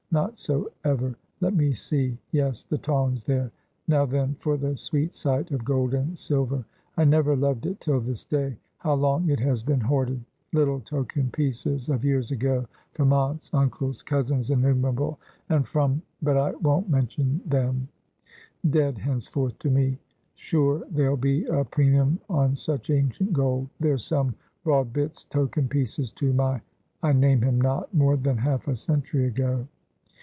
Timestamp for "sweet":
4.75-5.15